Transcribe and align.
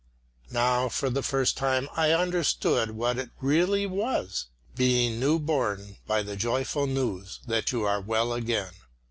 Now 0.49 0.89
for 0.89 1.11
the 1.11 1.21
first 1.21 1.57
time 1.57 1.87
I 1.95 2.09
understand 2.11 2.97
what 2.97 3.19
it 3.19 3.29
really 3.39 3.85
was, 3.85 4.47
being 4.75 5.19
new 5.19 5.37
born 5.37 5.97
by 6.07 6.23
the 6.23 6.35
joyful 6.35 6.87
news 6.87 7.39
that 7.45 7.71
you 7.71 7.83
are 7.83 8.01
well 8.01 8.33
again. 8.33 8.71